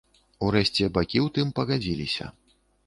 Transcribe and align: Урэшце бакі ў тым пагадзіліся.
Урэшце 0.47 0.89
бакі 0.97 1.19
ў 1.25 1.37
тым 1.39 1.47
пагадзіліся. 1.61 2.35